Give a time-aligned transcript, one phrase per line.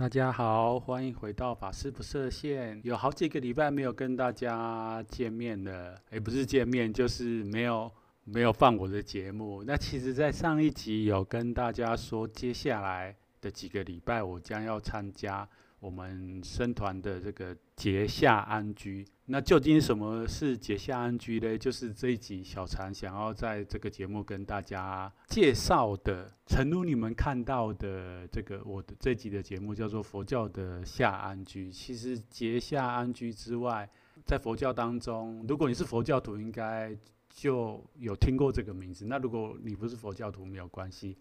[0.00, 2.80] 大家好，欢迎回到法师不设限。
[2.84, 7.92] 有好几个礼拜没有跟大家见面了，也不是见面，就是没有
[8.24, 9.62] 没有放我的节目。
[9.62, 15.46] 那其实，在上一集有跟大家说，接下来的几个礼拜我将要参加。
[15.80, 21.56] 我们僧团的这个结下安居，那究竟什么是结下安居呢？
[21.56, 26.30] 就是这一集小禅想要在这个节目跟大家介绍的。
[26.46, 31.72] 诚如你们看到的，这个我的这集的节目叫做佛教的下安居。
[31.72, 33.88] 其实结下安居之外，
[34.26, 36.94] 在佛教当中，如果你是佛教徒，应该
[37.30, 39.06] 就有听过这个名字。
[39.06, 41.16] 那如果你不是佛教徒，没有关系。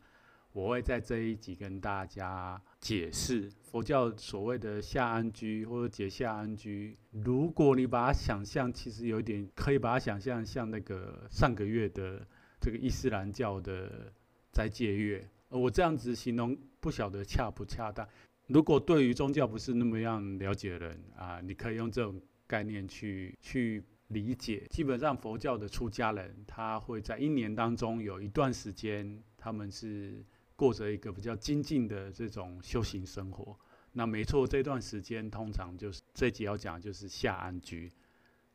[0.51, 6.97] 我会在这一集跟大家解释佛教所谓的夏安居或者结夏安居。
[7.11, 12.27] 如果你把它想象，其实有一点可以把它想象像那个上个月的
[12.59, 14.11] 这个伊斯兰教的
[14.51, 15.29] 斋戒月。
[15.49, 18.07] 我这样子形容不晓得恰不恰当。
[18.47, 24.65] 如果对于宗教不是那么样了解的人啊，你可以用这种概念去去理解。
[24.71, 30.25] 基本上佛教的出家人，他会在一年当中有一段时间，他们是。
[30.59, 33.57] 过着一个比较精进的这种修行生活，
[33.93, 37.89] 那没错，这段时间通常就是这集要讲的就是夏安居。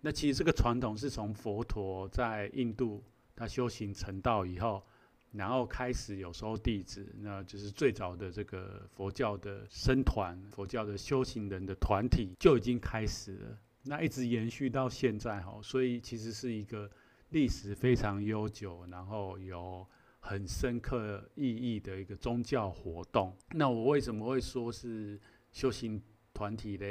[0.03, 3.03] 那其实这个传统是从佛陀在印度
[3.35, 4.85] 他修行成道以后，
[5.33, 16.91] 然后开始有收弟子，那就是最早的这个佛教的僧团、佛教的修行人的团体就已经开始了，那一直延续到现在哈，所以其实是一个
[17.31, 19.89] 历史非常悠久，然后有。
[20.27, 23.37] 很深刻意义的一个宗教活动。
[23.51, 25.21] 那我为什么会说是
[25.53, 26.03] 修行
[26.33, 26.87] 团体呢？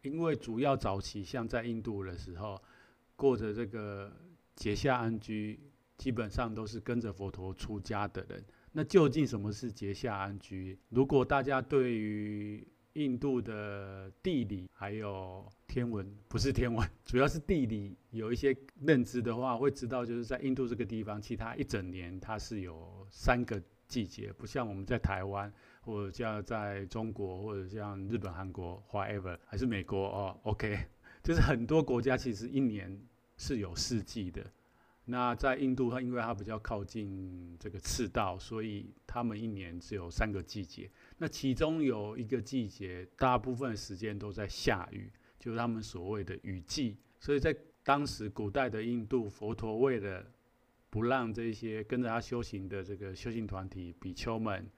[0.00, 2.60] 因为主要早期像在印度的时候，
[3.14, 4.10] 过着这个
[4.54, 5.60] 结下安居，
[5.98, 8.42] 基本上都是跟着佛陀出家的人。
[8.72, 10.78] 那究竟什么是结下安居？
[10.88, 12.66] 如果大家对于
[12.96, 25.52] 印度的地理还有天文，不是天文， 主要是地理有一些认知的话，会知道就是在印度这个地方，其他一整年它是有三个季节，不像我们在台湾
[25.82, 30.78] 或者像在中国或者像日本、韩国，whatever，还是美国哦，OK，
[31.22, 32.98] 就是很多国家其实一年
[33.36, 34.44] 是有四季的。
[35.08, 40.90] 那在印度，它因为它比较靠近这个赤道，所以他们一年只有三个季节。
[41.18, 46.96] 那其中有一个季节，大部分时间都在下雨，就是他们所谓的雨季。
[47.20, 50.24] 所以在当时古代的印度，佛陀为了
[50.90, 54.68] 不让这些跟着他修行的这个修行团体比丘们，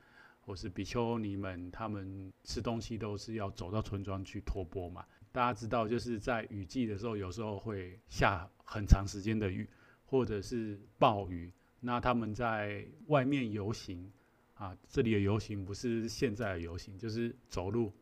[0.41, 5.05] 或是比丘尼们，他们吃东西都是要走到村庄去托钵嘛。
[5.32, 9.69] 大家知道，就是在雨季的时候，有时候会下很长时间的雨。
[10.10, 14.10] 或者是暴雨，那他们在外面游行
[14.59, 17.93] 啊，这里的游行不是现在的游行，就是走路，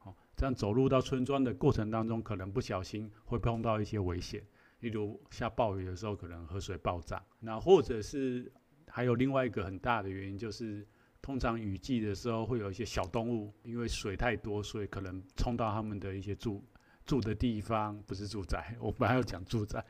[0.00, 4.42] 哦，这样走路到村庄的过程当中，可能不小心会碰到一些危险，
[4.80, 8.52] 例如下暴雨的时候，可能河水暴涨，那或者是
[8.86, 10.86] 还有另外一个很大的原因，就是
[11.22, 16.62] 通常雨季的时候会有一些小动物，因为水太多，所以可能冲到他们的一些住
[17.06, 19.82] 住的地方，不是住宅，我本来要讲住宅。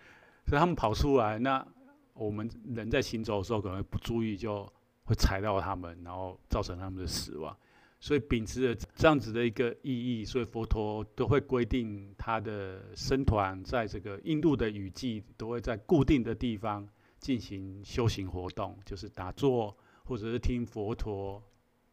[0.47, 1.67] 所以他们跑出来，那
[2.15, 4.73] 我们人在行走的时候可能不注意，就
[5.09, 7.57] 会踩到他们，然后造成他们的死亡。
[7.99, 16.87] 所以秉持着这样子的一个意义，所以佛陀都会规定他的僧团在这个印度的雨季都会在固定的地方
[17.19, 19.75] 进行修行活动，就是打坐
[20.05, 21.43] 或者是听佛陀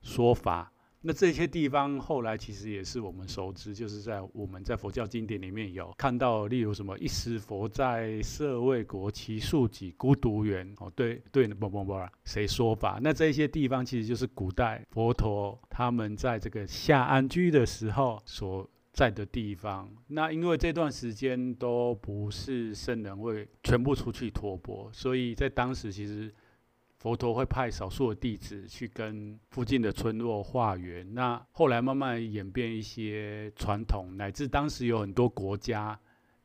[0.02, 0.72] 说法。
[1.08, 11.94] 那这些地方后来其实也是我们熟知，就是在我们在佛教经典里面有看到，例如什么一时佛在舍卫国只树给孤独园哦，对对，不不不，
[12.24, 13.00] 谁说法？
[13.04, 19.88] 那这些地方其实就是古代佛陀他们在这个夏安居的时候所在的地方。
[20.08, 26.34] 那因为这段时间都不是圣人会全部出去托钵，所以在当时其实。
[27.06, 36.00] 佛陀会派少数的弟子去跟附近的村落化缘，那后来慢慢演变一些传统，乃至当时有很多国家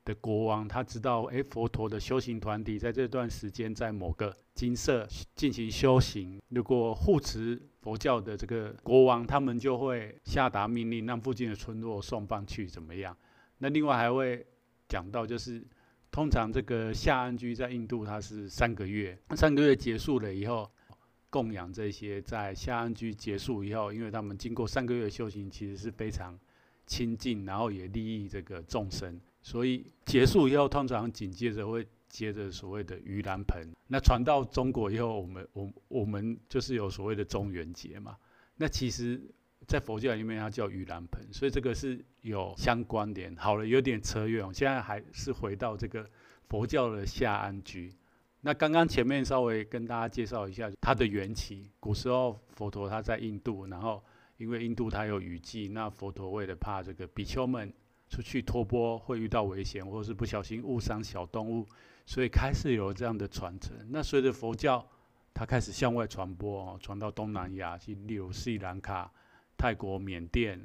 [0.05, 13.17] 的国王，他知道，哎，佛陀的修行团体在这段时间在某个精舍进行修行，如果护持佛教的这个国王，他们就会下达命令，让附近的村落送饭去，怎么样？
[13.57, 14.47] 那另外还会
[14.87, 15.67] 讲到，就是
[16.11, 20.71] 通常这个夏安居在印度，它是三个月，三个月结束了以后，
[21.31, 26.39] 供养这些在夏安居结束以后，因为他们经过三个月修行，其实是非常
[26.87, 29.21] 亲近，然后也利益这个众生。
[29.43, 33.73] 所以结束以后，通常紧接着会接着所谓的盂兰盆。
[33.87, 38.17] 那传到中国以后，我们我我们就是有所谓的中元节嘛。
[38.57, 39.19] 那其实，
[39.67, 43.35] 在佛教里面，它叫盂兰盆，所以这个是有相关联。
[43.37, 46.09] 好了，有点扯远，现在还是回到这个
[46.49, 47.95] 佛教的下安居。
[48.41, 51.71] 那刚刚前面稍微跟大家介绍一下它的缘起。
[51.79, 54.03] 古时候佛陀他在印度，然后
[54.39, 57.73] 因为印度它有雨季，那佛陀为了怕这个比丘们。
[58.13, 61.65] 出去托钵会遇到危险，或者是不小心误伤小动物，
[62.05, 63.73] 所以开始有这样的传承。
[63.89, 64.85] 那随着佛教
[65.33, 69.09] 它开始向外传播哦，传到东南亚，去例如斯里兰卡、
[69.61, 70.59] 泰国、缅甸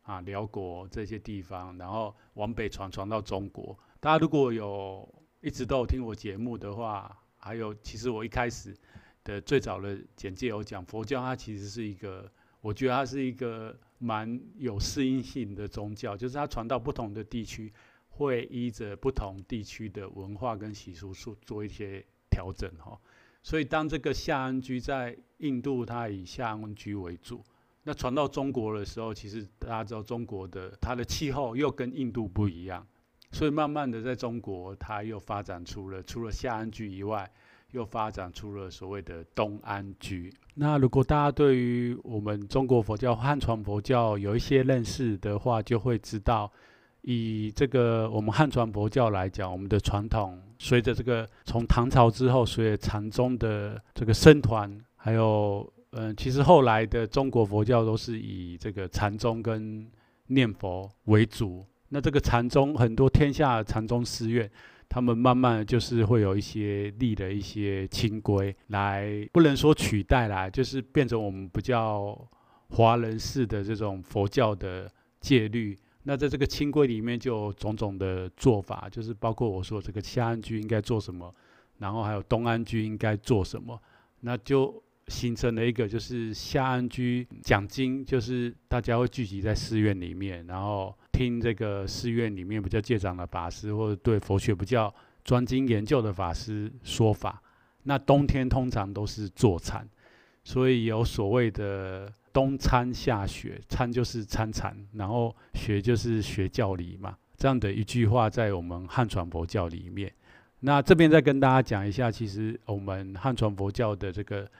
[0.00, 3.78] 啊、辽国这些地方，然后往北传传到中国。
[4.00, 5.06] 大家如果有
[5.42, 8.74] 一直都有听我节目的话，还有其实我一开始
[9.22, 12.32] 的最早的简介有讲，佛教它其实是一个，
[12.62, 13.78] 我觉得它是一个。
[14.02, 17.70] 蛮有适应性的宗教，就是它传到不同的地区，
[18.08, 22.98] 会依着不同地区的文化跟习俗做做一些调整哈。
[23.42, 27.44] 所以当这个夏安居在印度，它以夏安居为主，
[27.82, 32.86] 那传到中国的时候，其实大家知道中国的它的气候又跟印度不一样，
[33.32, 37.30] 所以慢慢的在中国，它又发展出了除了夏安居以外。
[37.72, 40.28] 又发展出了所谓的东安居。
[40.54, 46.50] 那如果大家对于我们中国佛教汉传佛教有一些认识的话，就会知道，
[47.02, 59.90] 以这个我们汉传佛教来讲，我们的传统随着这个从唐朝之后，随着禅宗的这个僧团，还有嗯、其实后来的中国佛教都是以这个禅宗跟
[60.26, 61.64] 念佛为主。
[61.88, 64.50] 那这个禅宗很多天下禅宗寺院。
[64.92, 72.28] 他们慢慢就是会有一些立的一些清规来，不能说取代啦，就是变成我们比较
[72.70, 74.90] 华人式的这种佛教的
[75.20, 75.78] 戒律。
[76.02, 81.32] 那在这个清规里面，就有种种的做法，就是包括我说这个夏安居应该做什么，
[81.78, 83.80] 然后还有东安居应该做什么，
[84.22, 90.94] 那就形成了一个就是夏安居讲经，就是大家会聚集在寺院里面，然后。
[91.12, 97.42] 听这个寺院里面比较戒长的法师，或者对佛学比较专精研究的法师说法。
[97.82, 99.86] 那冬天通常都是坐禅，
[100.44, 107.14] 所以有所谓的冬参夏学，参就是参禅，然后学就是学教理嘛。
[107.36, 110.10] 这样的一句话在我们汉传佛教里面。
[110.60, 114.50] 那这边再跟大家讲一下，其实我们汉传佛教的这个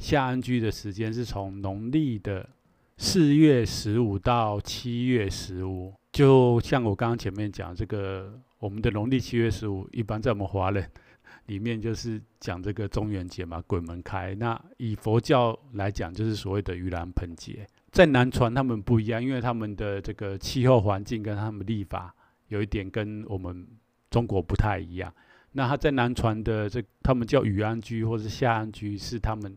[0.00, 2.48] 夏安居的时间是从农历的
[2.96, 5.92] 四月十五到七月十五。
[6.10, 10.90] 就像我刚刚前面讲这个，我们的农历七月十五，一般在我们华人
[11.46, 14.34] 里面就是讲这个中元节嘛，鬼门开。
[14.34, 17.66] 那以佛教来讲，就是所谓的盂兰盆节。
[17.92, 22.12] 在南传他们不一样，因为他们的这个气候环境跟他们历法
[22.48, 23.66] 有一点跟我们
[24.10, 25.12] 中国不太一样。
[25.52, 29.54] 那他在南传的这，他们叫雨安居或者夏安居，是他们。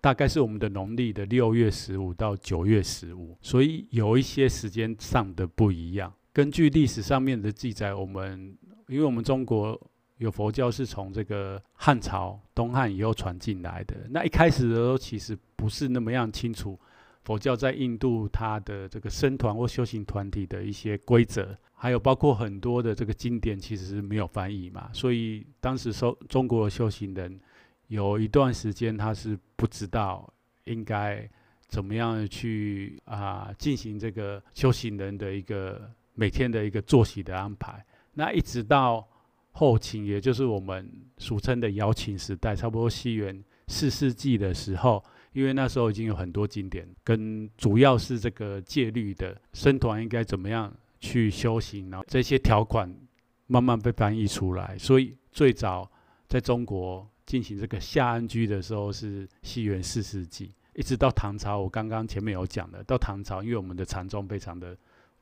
[0.00, 6.12] 大概是我们的农历的六月十五到九月十五，所以有一些时间上的不一样。
[6.32, 9.80] 根据历史上面的记载，我们因为我们中国
[10.18, 16.78] 有佛教是从这个汉朝东汉以后传进来的，那一开始的时候其实不是那么样清楚
[17.24, 27.40] 佛教在印度它的这个僧团或修行团体的一些规则，还有包括很多的这个经典其实是没有翻译嘛，所以当时收中国修行人。
[27.88, 30.32] 有一段时间，他是不知道
[30.64, 31.28] 应该
[31.68, 37.84] 怎么样去啊进行这个修行人的一个每天的一个作息的安排。
[38.14, 39.08] 那一直到
[39.52, 45.02] 后秦，也就是我们俗称的瑶秦时代，差不多西元四世纪的时候，
[45.32, 52.94] 因为那时候已经有很多经典跟主要是这个戒律的僧团应该怎么样去修行，然后这些条款
[53.46, 55.90] 慢慢被翻译出来，所以最早
[56.28, 57.08] 在中国。
[57.28, 61.58] 进行这个夏安居的时候是西元四世纪，一直到唐朝。
[61.58, 64.74] 我刚刚前面有讲的，到唐朝，因为我们的禅宗非常的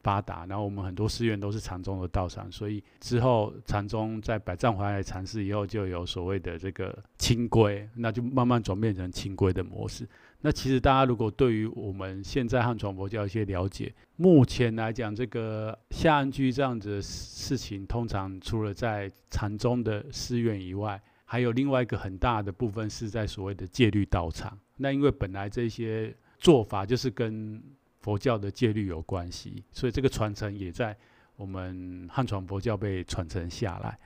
[0.05, 10.09] 发达，然后我们很多寺院都是禅宗的道场，所以之后禅宗在百丈怀海禅寺以后，就有所谓的这个清规，那就慢慢转变成清规的模式。
[10.43, 24.59] 那其实大家如果对于我们现在汉传佛教一些了解，目前来讲，这个下安居这样子的事情，通常除了在禅宗的寺院以外，还有另外一个很大的部分是在所谓的戒律道场。
[24.77, 27.63] 那因为本来这些做法就是跟
[28.01, 30.97] 佛教的戒律有关系，所以这个传承也在
[31.37, 33.99] 我们汉传佛教被传承下来。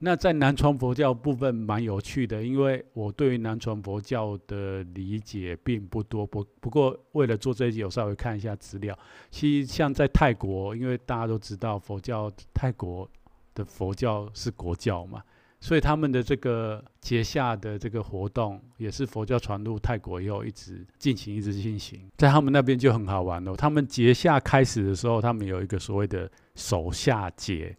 [0.00, 8.96] 那在南传佛教部分蛮有趣的，因为我对于南传佛教的理解并不多，不不过为了做这一集，我稍微看一下资料。
[9.28, 13.10] 其实像在泰国，因为大家都知道佛教，泰国
[13.54, 15.20] 的佛教是国教嘛，
[15.60, 22.08] 所以他们的这个节下的这个活动，也是佛教传入泰国以后一直进行，一直进行。
[22.16, 27.76] 在他们那边就很好玩哦，他们节下开始的时候，他们有一个所谓的守夏节，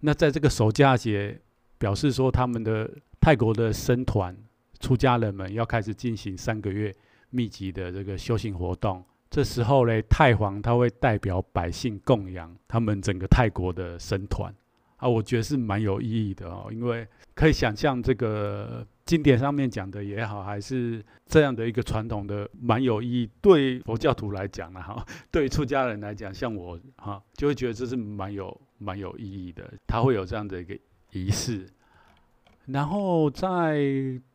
[0.00, 1.40] 那在这个守夏节。
[1.82, 2.88] 表示说，他们的
[3.20, 4.36] 泰国的僧团
[4.78, 6.94] 出家人们要开始进行三个月
[7.30, 9.04] 密集的这个修行活动。
[9.28, 14.54] 这时候呢，太皇他会代表百姓供养他们整个泰国的僧团
[15.02, 23.30] 啊，我觉得是蛮有意义的哦，因为可以想象这个经典上面讲的也好，还是这样的一个传统的蛮有意义。
[23.40, 30.78] 对佛教徒来讲呢，哈，对出家人来讲，像我哈，就会觉得这是蛮有蛮有意义的，他会有这样的一个。
[31.14, 31.66] 仪式，
[32.64, 33.84] 然后在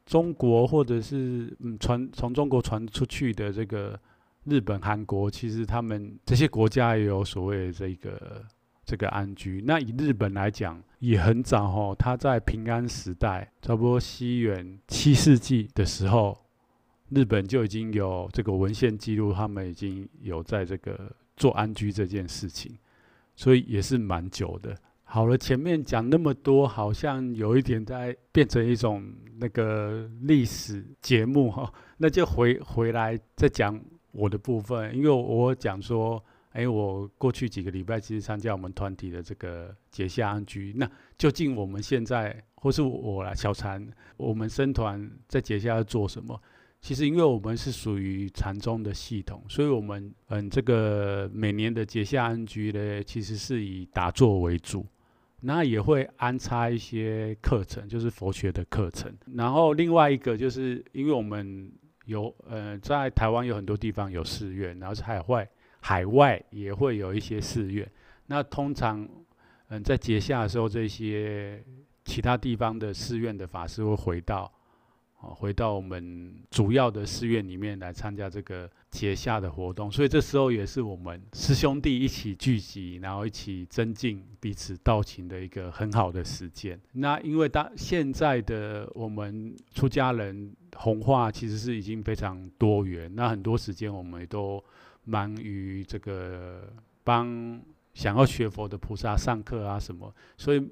[0.05, 4.00] 中国或者是嗯传从中国传出去的这个
[4.43, 8.45] 日本、韩国，其实他们这些国家也有所谓的这个
[8.88, 9.62] 这个安居。
[9.67, 16.36] 那以日本来讲，也很早哦，他在平安时代，差不多西元七世纪的时候，
[17.10, 22.77] 日本就已经有这个文献记录，他们已经有在这个做安居这件事情，
[23.36, 24.74] 所以也是蛮久的。
[25.03, 29.03] 好了，前面讲那么多，好像有一点在变成一种
[29.38, 33.79] 那个历史节目哈，那就回回来再讲
[34.12, 46.39] 我的部分，因为我讲说，哎，我过去几个礼拜其实参加我们团体的这个节下安居，那究竟我们现在或是我啦小禅，我们僧团在节下要做什么？
[46.80, 54.86] 其实，因为我们是属于禅宗的系统，所以我们嗯，这个每年的节下安居呢，其实是以打坐为主，
[55.42, 59.12] 那也会安插一些课程，就是佛学的课程。
[59.34, 61.70] 然后另外一个，就是因为我们
[62.06, 65.50] 有呃，在台湾有很多地方有寺院，然后是海外
[65.88, 67.89] 海外也会有一些寺院。
[68.25, 69.08] 那通常
[69.70, 71.63] 嗯，在结下的时候，这些
[72.03, 74.51] 其他地方的寺院的法师会回到。
[75.20, 86.79] 回到我们主要的寺院里面来参加这个结下的活动，所以这时候也是我们师兄弟一起聚集，然后一起增进彼此道情的一个很好的时间。
[86.94, 94.63] 那因为当现在的我们出家人弘化其实是已经非常多元，那很多时间我们也都
[95.08, 96.72] 忙于这个
[97.04, 97.60] 帮
[97.96, 100.70] 想要学佛的菩萨上课啊什么，所以。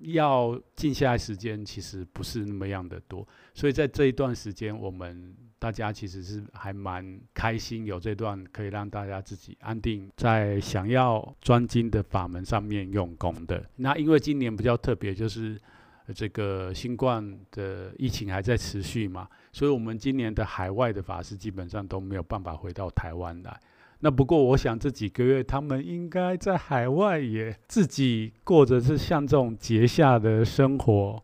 [0.00, 13.64] 要静下来时间其实不是那么样的多，所以在这一段时间，我们大家其实是还蛮开心，有这段可以让大家自己安定在想要专精的法门上面用功的。
[13.76, 15.58] 那因为今年比较特别，就是
[16.14, 23.60] 这个新冠的疫情还在持续嘛，所以我们今年的海外的法师基本上都没有办法回到台湾来。
[24.00, 31.22] 那不过，我想这几个月他们应该在海外也自己过着是像这种节下的生活，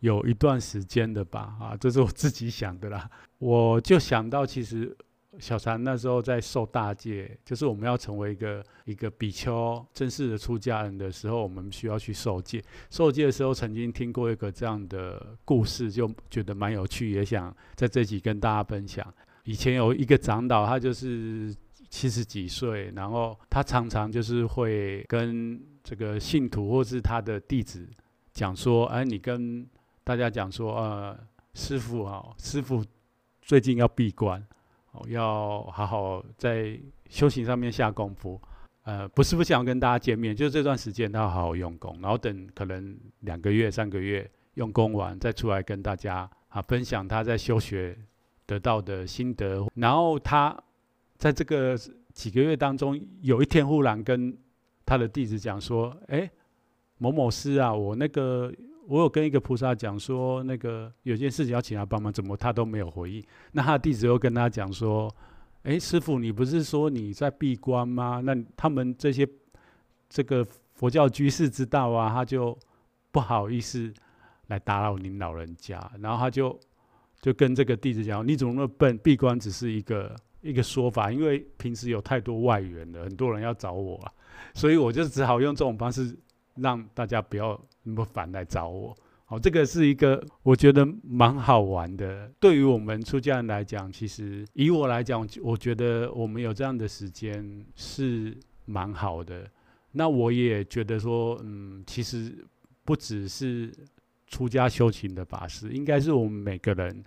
[0.00, 1.54] 有一段时间的吧？
[1.60, 3.08] 啊，这是我自己想的啦。
[3.38, 4.96] 我就想到，其实
[5.38, 12.62] 小禅那时候在受大戒，就是我们要成为一个一个比丘正式的出家人的时候，我们需要去受戒。
[12.90, 19.06] 受戒的时候，曾经听过一个这样的故事，就觉得蛮有趣，也想在这集跟大家分享。
[19.44, 21.54] 以前有一个长老，他就是。
[21.88, 27.88] 七十几岁，然后他常常就是会跟这个信徒或是他的弟子
[28.32, 29.64] 讲说：“哎，你跟
[30.02, 31.18] 大家讲说，呃，
[31.54, 32.84] 师傅啊，师傅
[33.40, 34.44] 最近要闭关，
[35.08, 38.40] 要好好在修行上面下功夫。
[38.82, 47.98] 呃，不是不想跟大家见面，就这段时间他要好好用功，然后等可能两个月、三个月用功完，再出来跟大家啊分享他在修学
[48.46, 50.56] 得到的心得，然后他。”
[51.18, 51.74] 在这个
[52.12, 54.36] 几个月当中，有一天忽然跟
[54.84, 56.30] 他的弟子讲说：“哎，
[56.98, 58.52] 某某师啊，我那个
[58.88, 63.24] 我有跟一个菩萨讲说，那个有件事情要请他帮忙，怎么他都没有回应？
[63.52, 65.12] 那他的弟子又跟他讲说：
[65.64, 68.20] 哎，师傅，你不是说你在闭关吗？
[68.24, 69.28] 那他们这些
[70.08, 72.56] 这个佛教居士知道啊，他就
[73.10, 73.92] 不好意思
[74.46, 76.56] 来打扰您老人家，然后他就
[77.20, 78.96] 就跟这个弟子讲，你怎么那么笨？
[78.98, 84.12] 闭关只是一个一个说法，因为平时有太多外援了，很多人要找我啊，
[84.54, 86.16] 所以我就只好用这种方式
[86.54, 87.60] 让大家不要
[87.94, 88.96] 不烦来找我。
[89.28, 92.30] 好，这个是一个我觉得蛮好玩的。
[92.38, 99.44] 对于我们出家人来讲，其实以我来讲，我觉得我们有这样的时间是蛮好的。
[99.90, 102.46] 那我也觉得说，嗯，其实
[102.84, 103.72] 不只是
[104.28, 107.02] 出家修行的法师，应该是我们每个人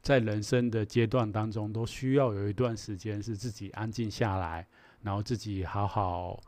[0.00, 4.64] 在人生的阶段当中，都需要有一段时间是自己安静下来，
[5.02, 6.40] 然后自己好好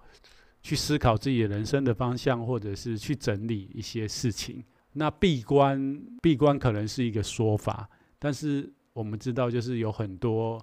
[0.66, 4.64] 去思考自己的人生的方向，或者是去整理一些事情。
[4.94, 10.60] 那闭关，闭关可能是一个说法，但是我们知道，就是有很多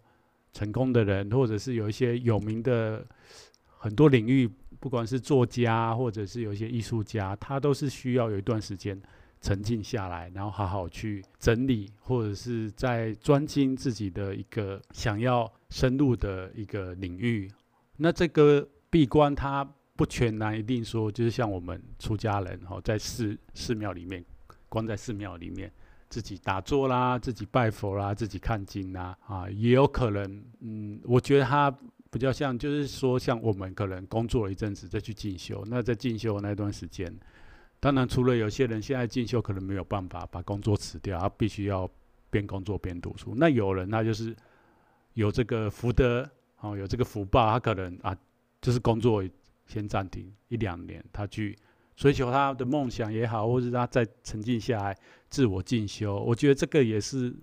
[0.51, 3.07] 成功的人，或者是有一些有名的
[3.77, 4.45] 很多领域，
[4.77, 9.01] 不管是作家，或者是有一些艺术家，他都是需要有一段时间
[9.39, 17.50] 沉静下来，然后好好去整理，或者是在专精自己的一个想要深入的一个领域。
[17.95, 24.25] 那这个闭关，它不全然一定说，就是像我们出家人哈，在寺寺庙里面，
[24.67, 25.71] 关在寺庙里面，
[26.09, 31.69] 自己打坐啦，自己拜佛啦，自己看经啦，啊，也有可能，嗯，我觉得他
[32.09, 37.15] 比较像，就是说，像我们可能工作了一阵子再去进修，那在进修那段时间，
[37.79, 41.88] 当然除了有些人现在进修可能没有办法把工作辞掉，他必须要
[42.31, 44.35] 边工作边读书，那有人他就是
[45.13, 46.27] 有这个福德，
[46.62, 48.17] 哦，有这个福报，他可能啊，
[48.59, 49.23] 就是工作。
[49.65, 51.58] 先暂停一两年，他去
[51.96, 54.98] 追求他的梦想也好，或者他再沉静下来
[55.29, 56.15] 自我进修。
[56.15, 57.34] 我觉得这个也是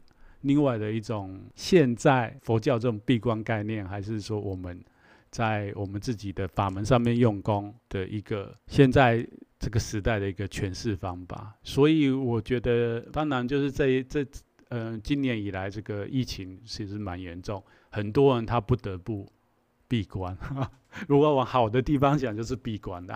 [0.42, 4.82] 另外的一种现在佛教这种闭关概念，还是说我们
[5.30, 9.26] 在我们自己的法门上面用功的一个现在
[9.58, 11.56] 这个时代的一个诠释方法。
[11.62, 14.22] 所以我觉得，当然就是这这
[14.68, 19.26] 嗯、呃，今年以来这个疫情其实蛮严重，很多人他不得不。
[19.90, 20.38] 闭关，
[21.08, 23.14] 如果往好的地方想，就是闭关的；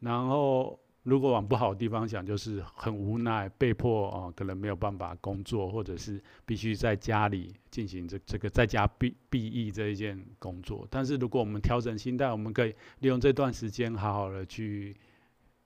[0.00, 10.86] 然后如果往不好的地方想，就是很无奈，被迫哦，可能没有办法工作，或者是必须在家里进行这这个在家闭闭疫这一件工作。
[10.90, 14.96] 但是如果我们调整心态，我们可以利用这段时间，好好的去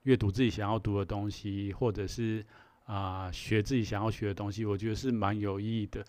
[0.05, 2.45] 阅读自己想要读的东西，或者是
[2.85, 6.05] 啊、学自己想要学的东西，我觉得是蛮有意义的。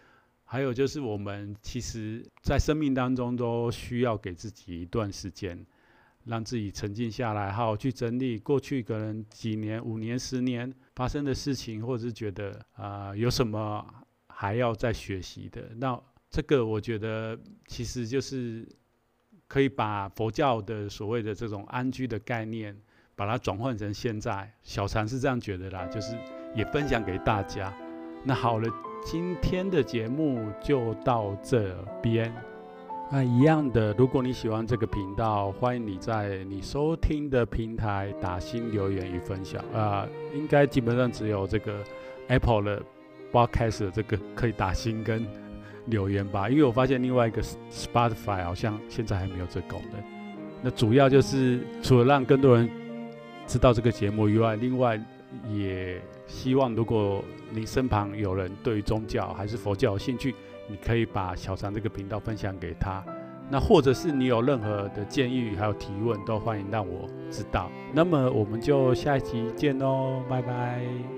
[0.50, 5.66] 还有就是，我们其实，在生命当中都需要给自己一段时间，
[6.24, 13.86] 让自己沉静下来，好好去整理过去可能几年、五年、十年发生的事情，或者是觉得啊、有什么
[14.30, 15.70] 还要再学习的。
[15.76, 18.66] 那这个我觉得，其实就是
[19.50, 22.74] 可以把佛教的所谓的这种安居的概念，
[23.18, 24.50] 把它转换成现在。
[24.64, 26.18] 小禅是这样觉得啦，就是
[26.56, 27.78] 也分享给大家。
[28.24, 28.87] 那好了。
[29.04, 32.34] 今天的节目就到这边。
[33.10, 39.64] 那一样的，如果你喜欢这个频道，欢迎你在你收听的平台打新留言与分享。
[39.74, 40.06] 啊、
[40.36, 41.82] 应该基本上只有这个
[42.28, 42.84] Apple 的
[43.32, 45.26] Podcast 这个可以打新跟
[45.86, 50.04] 留言吧，因为我发现另外一个 Spotify 好像现在还没有这功能。
[50.62, 52.70] 那主要就是除了让更多人
[53.46, 55.02] 知道这个节目以外，另外
[55.50, 56.02] 也。
[56.28, 60.36] 希望如果你身旁有人对宗教还是佛教有兴趣，
[60.68, 63.02] 你可以把小禅这个频道分享给他。
[63.50, 67.72] 那或者是你有任何的建议还有提问，都欢迎让我知道。
[67.94, 71.17] 那么我们就下一集见喽，拜拜。